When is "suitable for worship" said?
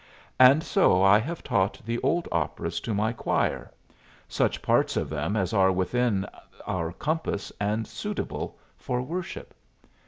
7.85-9.53